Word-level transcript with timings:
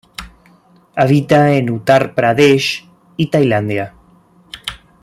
Habita 0.95 1.53
en 1.53 1.69
Uttar 1.69 2.15
Pradesh 2.15 2.87
y 3.17 3.27
Tailandia. 3.27 3.93